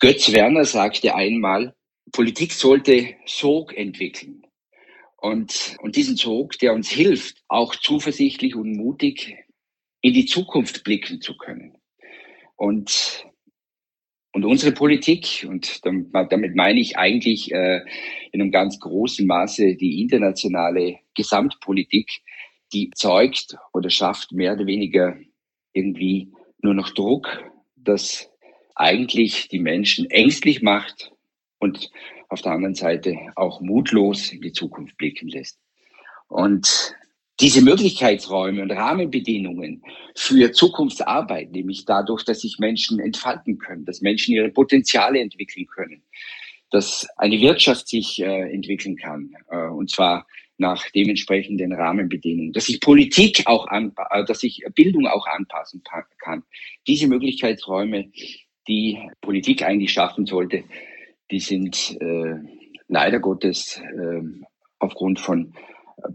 Götz 0.00 0.32
Werner 0.32 0.64
sagte 0.64 1.14
einmal, 1.14 1.76
Politik 2.10 2.50
sollte 2.50 3.14
Sog 3.24 3.76
entwickeln. 3.76 4.42
Und, 5.16 5.76
und 5.80 5.94
diesen 5.94 6.16
Sog, 6.16 6.58
der 6.58 6.72
uns 6.72 6.90
hilft, 6.90 7.36
auch 7.46 7.76
zuversichtlich 7.76 8.56
und 8.56 8.72
mutig 8.72 9.36
in 10.00 10.14
die 10.14 10.26
Zukunft 10.26 10.84
blicken 10.84 11.20
zu 11.20 11.36
können. 11.36 11.76
Und, 12.56 13.26
und 14.32 14.44
unsere 14.44 14.72
Politik, 14.72 15.46
und 15.48 15.80
damit 15.84 16.54
meine 16.54 16.80
ich 16.80 16.98
eigentlich 16.98 17.52
äh, 17.52 17.80
in 18.32 18.40
einem 18.40 18.50
ganz 18.50 18.78
großen 18.78 19.26
Maße 19.26 19.76
die 19.76 20.00
internationale 20.00 20.98
Gesamtpolitik, 21.14 22.08
die 22.72 22.90
zeugt 22.94 23.56
oder 23.72 23.90
schafft 23.90 24.32
mehr 24.32 24.54
oder 24.54 24.66
weniger 24.66 25.18
irgendwie 25.72 26.32
nur 26.62 26.74
noch 26.74 26.90
Druck, 26.90 27.42
das 27.76 28.30
eigentlich 28.74 29.48
die 29.48 29.58
Menschen 29.58 30.08
ängstlich 30.10 30.62
macht 30.62 31.12
und 31.58 31.90
auf 32.28 32.42
der 32.42 32.52
anderen 32.52 32.74
Seite 32.74 33.16
auch 33.34 33.60
mutlos 33.60 34.32
in 34.32 34.40
die 34.40 34.52
Zukunft 34.52 34.96
blicken 34.96 35.28
lässt. 35.28 35.58
Und 36.28 36.94
diese 37.40 37.62
Möglichkeitsräume 37.62 38.62
und 38.62 38.70
Rahmenbedingungen 38.70 39.82
für 40.14 40.52
Zukunftsarbeit, 40.52 41.52
nämlich 41.52 41.84
dadurch, 41.86 42.24
dass 42.24 42.40
sich 42.40 42.58
Menschen 42.58 43.00
entfalten 43.00 43.58
können, 43.58 43.84
dass 43.84 44.02
Menschen 44.02 44.34
ihre 44.34 44.50
Potenziale 44.50 45.20
entwickeln 45.20 45.66
können, 45.66 46.02
dass 46.70 47.06
eine 47.16 47.40
Wirtschaft 47.40 47.88
sich 47.88 48.20
äh, 48.20 48.52
entwickeln 48.52 48.96
kann, 48.96 49.32
äh, 49.50 49.68
und 49.68 49.90
zwar 49.90 50.26
nach 50.58 50.88
dementsprechenden 50.90 51.72
Rahmenbedingungen, 51.72 52.52
dass 52.52 52.66
sich 52.66 52.80
Politik 52.80 53.42
auch 53.46 53.66
an, 53.68 53.92
äh, 54.10 54.24
dass 54.24 54.40
sich 54.40 54.62
Bildung 54.74 55.06
auch 55.06 55.26
anpassen 55.26 55.82
kann. 56.18 56.42
Diese 56.86 57.08
Möglichkeitsräume, 57.08 58.10
die 58.68 58.98
Politik 59.22 59.62
eigentlich 59.62 59.92
schaffen 59.92 60.26
sollte, 60.26 60.64
die 61.30 61.40
sind 61.40 61.96
äh, 62.00 62.34
leider 62.88 63.18
Gottes 63.18 63.80
äh, 63.80 64.22
aufgrund 64.78 65.20
von 65.20 65.54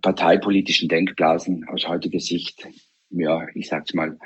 parteipolitischen 0.01 0.89
Denkblasen 0.89 1.65
aus 1.70 1.88
heutiger 1.88 2.20
Sicht, 2.20 2.68
ja, 3.10 3.46
ich 3.54 3.68
sag's 3.68 3.94
mal 3.94 4.18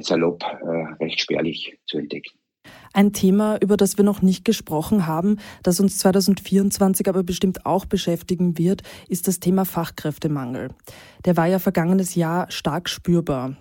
salopp, 0.00 0.42
äh, 0.42 1.02
recht 1.02 1.20
spärlich 1.20 1.78
zu 1.86 1.98
entdecken. 1.98 2.38
Ein 2.92 3.12
Thema, 3.12 3.58
über 3.60 3.76
das 3.76 3.96
wir 3.96 4.04
noch 4.04 4.22
nicht 4.22 4.44
gesprochen 4.44 5.06
haben, 5.06 5.38
das 5.62 5.80
uns 5.80 5.98
2024 5.98 7.08
aber 7.08 7.22
bestimmt 7.22 7.66
auch 7.66 7.84
beschäftigen 7.86 8.56
wird, 8.56 8.82
ist 9.08 9.26
das 9.28 9.40
Thema 9.40 9.64
Fachkräftemangel. 9.64 10.70
Der 11.24 11.36
war 11.36 11.46
ja 11.46 11.58
vergangenes 11.58 12.14
Jahr 12.14 12.50
stark 12.50 12.88
spürbar. 12.88 13.56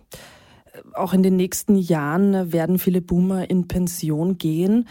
Auch 0.94 1.14
in 1.14 1.24
den 1.24 1.36
nächsten 1.36 1.76
Jahren 1.76 2.52
werden 2.52 2.80
viele 2.80 3.02
Boomer 3.02 3.50
in 3.50 3.68
Pension 3.68 4.38
gehen. 4.38 4.88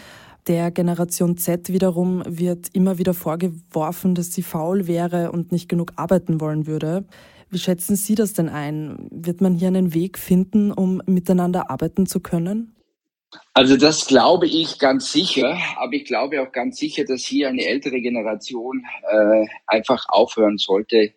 Der 0.49 0.73
Generation 0.73 1.37
Z 1.37 1.73
wiederum 1.73 2.23
wird 2.27 2.69
immer 2.73 2.99
wieder 2.99 3.15
vorgeworfen, 3.15 4.17
dass 4.17 4.33
sie 4.33 4.43
faul 4.43 4.89
wäre 4.89 5.31
und 5.31 5.53
nicht 5.53 5.69
genug 5.69 5.93
arbeiten 5.97 6.41
wollen 6.41 6.67
würde. 6.67 7.05
Wie 7.51 7.59
schätzen 7.59 7.97
Sie 7.97 8.15
das 8.15 8.33
denn 8.33 8.49
ein? 8.49 9.09
Wird 9.11 9.41
man 9.41 9.55
hier 9.55 9.69
einen 9.69 9.95
Weg 9.95 10.19
finden, 10.19 10.73
um 10.73 11.01
miteinander 11.07 11.71
arbeiten 11.71 12.07
zu 12.07 12.21
können? 12.21 12.75
Also 13.55 13.77
das 13.77 14.07
glaube 14.07 14.47
ich 14.47 14.79
ganz 14.79 15.13
sicher, 15.13 15.57
aber 15.77 15.93
ich 15.93 16.07
glaube 16.07 16.43
auch 16.43 16.51
ganz 16.51 16.79
sicher, 16.79 17.05
dass 17.05 17.23
hier 17.23 17.49
eine 17.49 17.65
ältere 17.65 18.01
Generation 18.01 18.85
äh, 19.11 19.47
einfach 19.67 20.07
aufhören 20.09 20.59
sollte, 20.59 21.13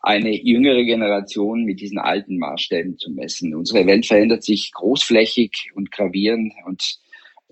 eine 0.00 0.30
jüngere 0.30 0.82
Generation 0.82 1.64
mit 1.64 1.80
diesen 1.80 1.98
alten 1.98 2.38
Maßstäben 2.38 2.98
zu 2.98 3.10
messen. 3.10 3.54
Unsere 3.54 3.86
Welt 3.86 4.06
verändert 4.06 4.42
sich 4.42 4.72
großflächig 4.72 5.72
und 5.74 5.92
gravierend 5.92 6.54
und 6.66 7.01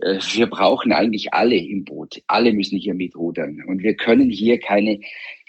wir 0.02 0.47
brauchen 0.47 0.92
eigentlich 0.92 1.33
alle 1.35 1.57
im 1.57 1.85
Boot. 1.85 2.23
Alle 2.26 2.52
müssen 2.52 2.78
hier 2.78 2.95
mitrudern. 2.95 3.62
Und 3.66 3.83
wir 3.83 3.95
können 3.95 4.30
hier 4.30 4.59
keine, 4.59 5.00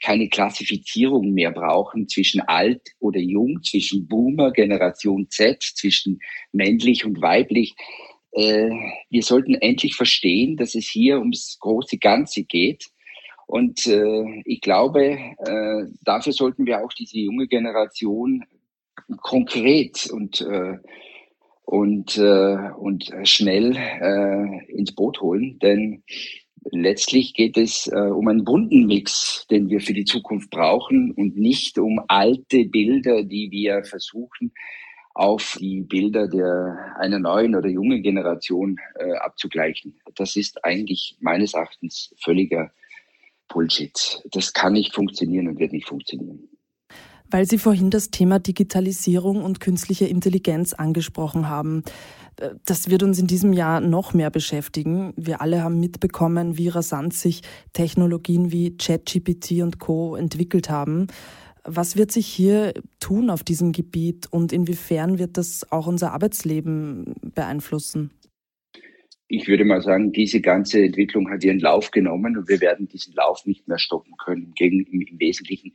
keine 0.03 0.29
Klassifizierung 0.29 1.34
mehr 1.34 1.51
brauchen 1.51 2.08
zwischen 2.08 2.41
alt 2.41 2.81
oder 3.00 3.20
jung, 3.20 3.62
zwischen 3.63 4.08
Boomer, 4.08 4.51
Generation 4.51 5.29
Z, 5.29 5.62
zwischen 5.62 6.20
männlich 6.51 7.05
und 7.05 7.22
weiblich. 7.22 7.75
Äh, 8.31 8.70
wir 9.10 9.24
sollten 9.24 9.55
endlich 9.55 9.96
verstehen, 9.96 10.58
dass 10.58 10.75
es 10.75 10.88
hier 10.88 11.20
ums 11.20 11.58
große 11.60 11.98
Ganze 11.98 12.43
geht. 12.43 12.86
Und 13.48 13.86
äh, 13.86 14.41
ich 14.46 14.62
glaube, 14.62 15.17
dafür 16.05 16.31
sollten 16.31 16.65
wir 16.65 16.86
auch 16.86 16.93
diese 16.93 17.17
junge 17.17 17.48
Generation 17.48 18.46
konkret 19.22 20.10
und 20.10 20.46
und, 21.71 22.17
äh, 22.17 22.69
und 22.77 23.09
schnell 23.23 23.77
äh, 23.77 24.71
ins 24.73 24.93
Boot 24.93 25.21
holen. 25.21 25.57
Denn 25.59 26.03
letztlich 26.69 27.33
geht 27.33 27.57
es 27.57 27.87
äh, 27.87 27.95
um 27.95 28.27
einen 28.27 28.43
bunten 28.43 28.87
Mix, 28.87 29.47
den 29.49 29.69
wir 29.69 29.79
für 29.79 29.93
die 29.93 30.03
Zukunft 30.03 30.49
brauchen 30.49 31.11
und 31.11 31.37
nicht 31.37 31.79
um 31.79 32.01
alte 32.09 32.65
Bilder, 32.65 33.23
die 33.23 33.51
wir 33.51 33.85
versuchen 33.85 34.51
auf 35.13 35.57
die 35.61 35.81
Bilder 35.81 36.27
der 36.27 36.95
einer 36.99 37.19
neuen 37.19 37.55
oder 37.55 37.69
jungen 37.69 38.03
Generation 38.03 38.77
äh, 38.95 39.13
abzugleichen. 39.13 39.97
Das 40.15 40.35
ist 40.35 40.65
eigentlich 40.65 41.15
meines 41.21 41.53
Erachtens 41.53 42.13
völliger 42.19 42.71
Bullshit. 43.47 44.23
Das 44.31 44.51
kann 44.51 44.73
nicht 44.73 44.93
funktionieren 44.93 45.47
und 45.47 45.59
wird 45.59 45.71
nicht 45.71 45.87
funktionieren. 45.87 46.49
Weil 47.31 47.47
Sie 47.47 47.57
vorhin 47.57 47.89
das 47.89 48.11
Thema 48.11 48.39
Digitalisierung 48.39 49.41
und 49.43 49.61
künstliche 49.61 50.05
Intelligenz 50.05 50.73
angesprochen 50.73 51.47
haben. 51.47 51.83
Äh, 52.35 52.50
das 52.65 52.89
wird 52.89 53.03
uns 53.03 53.17
in 53.19 53.27
diesem 53.27 53.53
Jahr 53.53 53.79
noch 53.79 54.13
mehr 54.13 54.29
beschäftigen. 54.29 55.13
Wir 55.15 55.41
alle 55.41 55.63
haben 55.63 55.79
mitbekommen, 55.79 56.57
wie 56.57 56.67
rasant 56.67 57.13
sich 57.13 57.41
Technologien 57.71 58.51
wie 58.51 58.75
ChatGPT 58.75 59.61
und 59.61 59.79
Co 59.79 60.15
entwickelt 60.15 60.69
haben. 60.69 61.07
Was 61.63 61.95
wird 61.95 62.11
sich 62.11 62.27
hier 62.27 62.73
tun 63.00 63.29
auf 63.29 63.43
diesem 63.43 63.71
Gebiet 63.71 64.27
und 64.29 64.51
inwiefern 64.51 65.17
wird 65.19 65.38
das 65.38 65.71
auch 65.71 65.88
unser 65.88 66.11
Arbeitsleben 66.11 67.13
beeinflussen? 67.33 68.11
Ich 69.31 69.47
würde 69.47 69.63
mal 69.63 69.81
sagen, 69.81 70.11
diese 70.11 70.41
ganze 70.41 70.83
Entwicklung 70.83 71.29
hat 71.29 71.43
ihren 71.43 71.59
Lauf 71.59 71.91
genommen 71.91 72.38
und 72.38 72.50
wir 72.50 72.59
werden 72.59 72.89
diesen 72.89 73.13
Lauf 73.13 73.45
nicht 73.45 73.65
mehr 73.65 73.79
stoppen 73.79 74.13
können. 74.17 74.53
Im, 74.59 74.85
Wesentlichen 75.19 75.73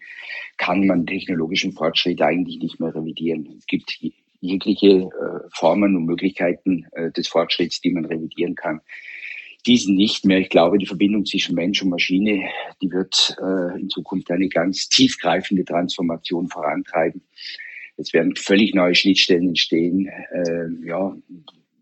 kann 0.59 0.87
man 0.87 1.07
technologischen 1.07 1.73
Fortschritt 1.73 2.21
eigentlich 2.21 2.59
nicht 2.59 2.79
mehr 2.81 2.95
revidieren. 2.95 3.49
Es 3.59 3.67
gibt 3.67 3.99
jegliche 4.41 4.89
äh, 4.89 5.49
Formen 5.55 5.97
und 5.97 6.05
Möglichkeiten 6.05 6.87
äh, 6.93 7.11
des 7.13 7.29
Fortschritts, 7.29 7.81
die 7.81 7.93
man 7.93 8.05
revidieren 8.05 8.55
kann. 8.55 8.81
Diesen 9.65 9.97
nicht 9.97 10.27
mehr. 10.27 10.39
Ich 10.39 10.51
glaube, 10.51 10.77
die 10.77 10.87
Verbindung 10.87 11.25
zwischen 11.25 11.55
Mensch 11.55 11.83
und 11.83 11.89
Maschine, 11.89 12.49
die 12.83 12.91
wird 12.93 13.37
äh, 13.41 13.81
in 13.81 13.89
Zukunft 13.89 14.31
eine 14.31 14.49
ganz 14.49 14.91
tiefgreifende 14.91 15.65
Transformation 15.65 16.49
vorantreiben. 16.49 17.23
Es 17.97 18.13
werden 18.13 18.37
völlig 18.37 18.75
neue 18.75 18.95
Schnittstellen 18.95 19.49
entstehen. 19.49 20.09
Äh, 20.09 20.87
ja, 20.87 21.17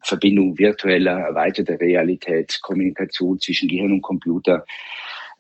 Verbindung 0.05 0.59
virtueller, 0.59 1.19
erweiterter 1.19 1.81
Realität, 1.81 2.59
Kommunikation 2.63 3.39
zwischen 3.41 3.69
Gehirn 3.69 3.93
und 3.93 4.03
Computer. 4.03 4.65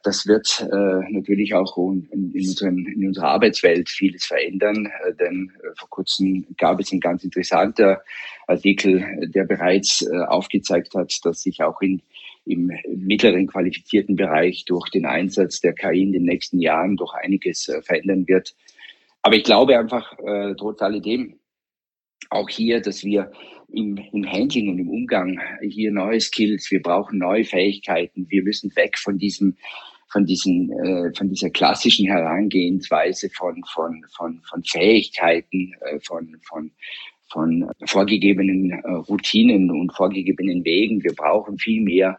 Das 0.02 0.26
wird 0.26 0.61
äh, 0.61 1.12
natürlich 1.12 1.54
auch 1.54 1.78
in, 1.78 2.06
in, 2.35 2.47
unseren, 2.47 2.87
in 2.87 3.06
unserer 3.06 3.28
Arbeitswelt 3.28 3.88
vieles 3.88 4.26
verändern, 4.26 4.87
äh, 4.87 5.14
denn 5.14 5.50
äh, 5.62 5.68
vor 5.78 5.88
kurzem 5.88 6.47
gab 6.59 6.78
es 6.80 6.92
ein 6.92 7.00
ganz 7.00 7.25
interessanter 7.25 8.02
Artikel, 8.47 9.30
der 9.35 9.44
bereits 9.44 10.02
äh, 10.02 10.25
aufgezeigt 10.26 10.94
hat, 10.94 11.11
dass 11.23 11.40
sich 11.40 11.62
auch 11.62 11.80
in, 11.80 12.02
im 12.44 12.71
mittleren 12.94 13.47
qualifizierten 13.47 14.16
Bereich 14.16 14.66
durch 14.66 14.90
den 14.90 15.06
Einsatz 15.06 15.61
der 15.61 15.73
KI 15.73 16.02
in 16.02 16.12
den 16.12 16.25
nächsten 16.25 16.61
Jahren 16.61 16.97
doch 16.97 17.14
einiges 17.14 17.68
äh, 17.68 17.80
verändern 17.80 18.28
wird. 18.28 18.54
Aber 19.23 19.37
ich 19.37 19.44
glaube 19.44 19.78
einfach, 19.78 20.18
äh, 20.18 20.54
trotz 20.54 20.83
alledem, 20.83 21.38
auch 22.31 22.49
hier, 22.49 22.81
dass 22.81 23.04
wir 23.04 23.31
im, 23.73 23.99
im 24.12 24.31
Handling 24.31 24.69
und 24.69 24.78
im 24.78 24.88
Umgang 24.88 25.40
hier 25.62 25.90
neue 25.90 26.21
Skills, 26.21 26.71
wir 26.71 26.83
brauchen 26.83 27.19
neue 27.19 27.45
Fähigkeiten, 27.45 28.26
wir 28.28 28.43
müssen 28.43 28.75
weg 28.76 28.99
von 28.99 29.19
diesem 29.19 29.57
von 30.12 30.26
diesen 30.26 30.71
äh, 30.71 31.12
von 31.16 31.28
dieser 31.28 31.50
klassischen 31.50 32.07
Herangehensweise 32.07 33.31
von 33.31 33.62
von 33.73 34.04
von 34.16 34.40
von 34.49 34.62
Fähigkeiten 34.62 35.73
äh, 35.81 35.99
von 36.00 36.37
von 36.49 36.71
von 37.33 37.69
vorgegebenen 37.87 38.71
äh, 38.71 38.90
Routinen 39.09 39.71
und 39.71 39.93
vorgegebenen 39.93 40.64
Wegen. 40.64 41.02
Wir 41.02 41.14
brauchen 41.14 41.59
viel 41.59 41.83
mehr 41.83 42.16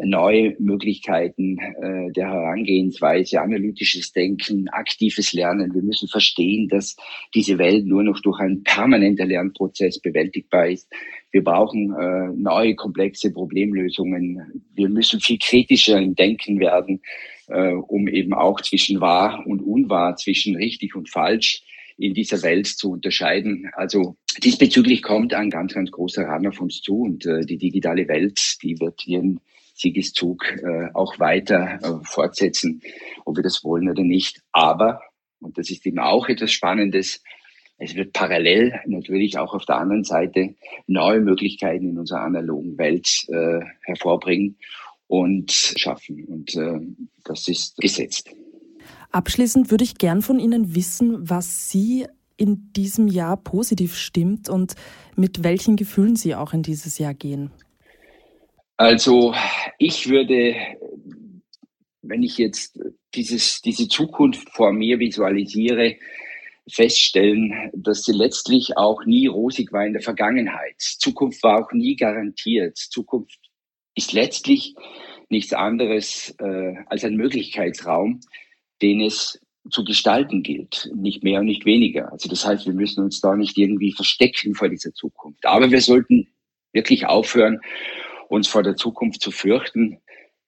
neue 0.00 0.56
Möglichkeiten 0.58 1.58
äh, 1.58 2.12
der 2.12 2.28
Herangehensweise, 2.28 3.40
analytisches 3.40 4.12
Denken, 4.12 4.68
aktives 4.68 5.32
Lernen. 5.32 5.74
Wir 5.74 5.82
müssen 5.82 6.08
verstehen, 6.08 6.68
dass 6.68 6.96
diese 7.34 7.58
Welt 7.58 7.86
nur 7.86 8.02
noch 8.02 8.20
durch 8.20 8.40
einen 8.40 8.62
permanenten 8.62 9.28
Lernprozess 9.28 10.00
bewältigbar 10.00 10.68
ist. 10.68 10.88
Wir 11.30 11.42
brauchen 11.42 11.94
äh, 11.98 12.28
neue 12.36 12.74
komplexe 12.74 13.32
Problemlösungen. 13.32 14.62
Wir 14.74 14.88
müssen 14.88 15.20
viel 15.20 15.38
kritischer 15.38 16.00
im 16.00 16.14
Denken 16.14 16.60
werden, 16.60 17.00
äh, 17.48 17.72
um 17.72 18.08
eben 18.08 18.34
auch 18.34 18.60
zwischen 18.60 19.00
wahr 19.00 19.42
und 19.46 19.60
unwahr, 19.60 20.16
zwischen 20.16 20.56
richtig 20.56 20.94
und 20.94 21.08
falsch 21.08 21.62
in 21.98 22.14
dieser 22.14 22.42
Welt 22.42 22.66
zu 22.66 22.90
unterscheiden. 22.90 23.70
Also 23.74 24.16
diesbezüglich 24.42 25.02
kommt 25.02 25.34
ein 25.34 25.50
ganz, 25.50 25.74
ganz 25.74 25.90
großer 25.90 26.24
Run 26.24 26.46
auf 26.46 26.60
uns 26.60 26.80
zu 26.80 27.02
und 27.02 27.26
äh, 27.26 27.44
die 27.44 27.58
digitale 27.58 28.08
Welt, 28.08 28.40
die 28.62 28.78
wird 28.80 29.06
ihren 29.06 29.40
Siegeszug 29.82 30.44
äh, 30.62 30.88
auch 30.94 31.18
weiter 31.18 31.78
äh, 31.82 32.04
fortsetzen, 32.04 32.80
ob 33.24 33.36
wir 33.36 33.42
das 33.42 33.64
wollen 33.64 33.90
oder 33.90 34.02
nicht. 34.02 34.40
Aber, 34.52 35.00
und 35.40 35.58
das 35.58 35.70
ist 35.70 35.84
eben 35.86 35.98
auch 35.98 36.28
etwas 36.28 36.52
Spannendes, 36.52 37.22
es 37.78 37.96
wird 37.96 38.12
parallel 38.12 38.80
natürlich 38.86 39.38
auch 39.38 39.54
auf 39.54 39.64
der 39.64 39.76
anderen 39.76 40.04
Seite 40.04 40.54
neue 40.86 41.20
Möglichkeiten 41.20 41.90
in 41.90 41.98
unserer 41.98 42.20
analogen 42.20 42.78
Welt 42.78 43.26
äh, 43.28 43.60
hervorbringen 43.80 44.56
und 45.08 45.50
schaffen. 45.50 46.24
Und 46.24 46.54
äh, 46.54 46.78
das 47.24 47.48
ist 47.48 47.76
gesetzt. 47.78 48.30
Abschließend 49.10 49.70
würde 49.72 49.84
ich 49.84 49.98
gern 49.98 50.22
von 50.22 50.38
Ihnen 50.38 50.76
wissen, 50.76 51.28
was 51.28 51.70
Sie 51.70 52.06
in 52.36 52.72
diesem 52.72 53.08
Jahr 53.08 53.36
positiv 53.36 53.96
stimmt 53.96 54.48
und 54.48 54.74
mit 55.16 55.42
welchen 55.42 55.76
Gefühlen 55.76 56.16
Sie 56.16 56.34
auch 56.34 56.52
in 56.52 56.62
dieses 56.62 56.98
Jahr 56.98 57.14
gehen. 57.14 57.50
Also 58.76 59.34
ich 59.78 60.08
würde, 60.08 60.56
wenn 62.02 62.22
ich 62.22 62.38
jetzt 62.38 62.78
dieses, 63.14 63.60
diese 63.60 63.88
Zukunft 63.88 64.48
vor 64.50 64.72
mir 64.72 64.98
visualisiere, 64.98 65.96
feststellen, 66.68 67.70
dass 67.74 68.04
sie 68.04 68.12
letztlich 68.12 68.76
auch 68.76 69.04
nie 69.04 69.26
rosig 69.26 69.72
war 69.72 69.84
in 69.84 69.92
der 69.92 70.02
Vergangenheit. 70.02 70.76
Zukunft 70.78 71.42
war 71.42 71.60
auch 71.60 71.72
nie 71.72 71.96
garantiert. 71.96 72.76
Zukunft 72.76 73.38
ist 73.94 74.12
letztlich 74.12 74.74
nichts 75.28 75.52
anderes 75.52 76.34
äh, 76.38 76.74
als 76.86 77.04
ein 77.04 77.16
Möglichkeitsraum, 77.16 78.20
den 78.80 79.00
es 79.00 79.40
zu 79.70 79.84
gestalten 79.84 80.42
gilt, 80.42 80.90
nicht 80.94 81.22
mehr 81.22 81.40
und 81.40 81.46
nicht 81.46 81.64
weniger. 81.64 82.10
Also 82.12 82.28
das 82.28 82.44
heißt, 82.44 82.66
wir 82.66 82.74
müssen 82.74 83.04
uns 83.04 83.20
da 83.20 83.36
nicht 83.36 83.56
irgendwie 83.56 83.92
verstecken 83.92 84.54
vor 84.54 84.68
dieser 84.68 84.92
Zukunft. 84.92 85.44
Aber 85.46 85.70
wir 85.70 85.80
sollten 85.80 86.28
wirklich 86.72 87.06
aufhören, 87.06 87.60
uns 88.28 88.48
vor 88.48 88.62
der 88.62 88.76
Zukunft 88.76 89.20
zu 89.20 89.30
fürchten. 89.30 89.98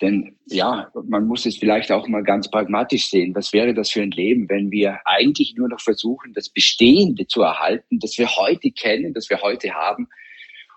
Denn 0.01 0.37
ja, 0.47 0.91
man 1.07 1.27
muss 1.27 1.47
es 1.47 1.57
vielleicht 1.57 1.93
auch 1.93 2.09
mal 2.09 2.23
ganz 2.23 2.51
pragmatisch 2.51 3.09
sehen. 3.09 3.35
Was 3.35 3.53
wäre 3.53 3.75
das 3.75 3.91
für 3.91 4.03
ein 4.03 4.11
Leben, 4.11 4.49
wenn 4.49 4.71
wir 4.71 4.99
eigentlich 5.05 5.55
nur 5.57 5.69
noch 5.69 5.81
versuchen, 5.81 6.33
das 6.35 6.49
Bestehende 6.49 7.27
zu 7.27 7.43
erhalten, 7.43 8.01
das 8.01 8.19
wir 8.19 8.29
heute 8.29 8.71
kennen, 8.73 9.15
das 9.15 9.31
wir 9.31 9.41
heute 9.41 9.73
haben 9.73 10.09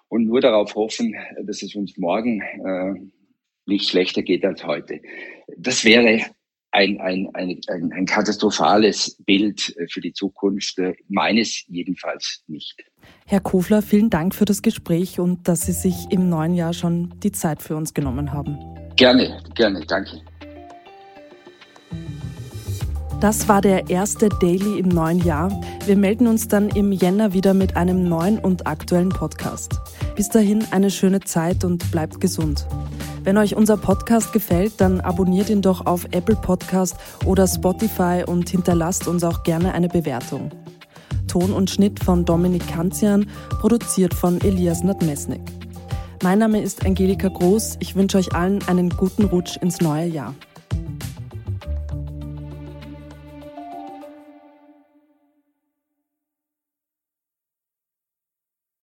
und 0.07 0.25
nur 0.25 0.39
darauf 0.39 0.75
hoffen, 0.75 1.15
dass 1.43 1.63
es 1.63 1.75
uns 1.75 1.97
morgen 1.97 2.41
äh, 2.41 2.93
nicht 3.65 3.89
schlechter 3.89 4.21
geht 4.21 4.45
als 4.45 4.63
heute. 4.65 5.01
Das 5.57 5.83
wäre 5.83 6.21
ein, 6.77 7.01
ein, 7.01 7.27
ein, 7.33 7.59
ein, 7.67 7.91
ein 7.91 8.05
katastrophales 8.05 9.17
Bild 9.25 9.75
äh, 9.77 9.87
für 9.87 9.99
die 9.99 10.13
Zukunft, 10.13 10.77
äh, 10.77 10.93
meines 11.09 11.63
jedenfalls 11.67 12.43
nicht. 12.47 12.75
Herr 13.25 13.39
Kofler, 13.39 13.81
vielen 13.81 14.11
Dank 14.11 14.35
für 14.35 14.45
das 14.45 14.61
Gespräch 14.61 15.19
und 15.19 15.47
dass 15.47 15.61
Sie 15.61 15.71
sich 15.71 15.95
im 16.11 16.29
neuen 16.29 16.53
Jahr 16.53 16.73
schon 16.73 17.15
die 17.23 17.31
Zeit 17.31 17.63
für 17.63 17.75
uns 17.75 17.93
genommen 17.93 18.31
haben. 18.31 18.57
Gerne, 18.95 19.41
gerne, 19.55 19.83
danke. 19.87 20.21
Das 23.21 23.47
war 23.47 23.61
der 23.61 23.89
erste 23.89 24.29
Daily 24.29 24.77
im 24.77 24.89
neuen 24.89 25.23
Jahr. 25.25 25.49
Wir 25.87 25.97
melden 25.97 26.27
uns 26.27 26.47
dann 26.47 26.69
im 26.69 26.91
Jänner 26.91 27.33
wieder 27.33 27.55
mit 27.55 27.75
einem 27.75 28.07
neuen 28.07 28.37
und 28.37 28.67
aktuellen 28.67 29.09
Podcast. 29.09 29.79
Bis 30.15 30.29
dahin 30.29 30.63
eine 30.69 30.91
schöne 30.91 31.21
Zeit 31.21 31.63
und 31.63 31.89
bleibt 31.91 32.21
gesund. 32.21 32.67
Wenn 33.27 33.37
euch 33.37 33.57
unser 33.57 33.75
Podcast 33.75 34.31
gefällt, 34.31 34.79
dann 34.79 35.01
abonniert 35.01 35.49
ihn 35.49 35.61
doch 35.61 35.85
auf 35.85 36.05
Apple 36.11 36.37
Podcast 36.37 36.95
oder 37.25 37.45
Spotify 37.45 38.23
und 38.25 38.47
hinterlasst 38.47 39.05
uns 39.05 39.21
auch 39.25 39.43
gerne 39.43 39.73
eine 39.73 39.89
Bewertung. 39.89 40.49
Ton 41.27 41.51
und 41.51 41.69
Schnitt 41.69 42.01
von 42.01 42.23
Dominik 42.23 42.65
Kanzian, 42.69 43.29
produziert 43.59 44.13
von 44.13 44.39
Elias 44.39 44.81
Nadmesnik. 44.81 45.41
Mein 46.23 46.39
Name 46.39 46.61
ist 46.61 46.85
Angelika 46.85 47.27
Groß. 47.27 47.75
Ich 47.81 47.97
wünsche 47.97 48.17
euch 48.17 48.33
allen 48.33 48.65
einen 48.69 48.91
guten 48.91 49.25
Rutsch 49.25 49.57
ins 49.57 49.81
neue 49.81 50.07
Jahr. 50.07 50.33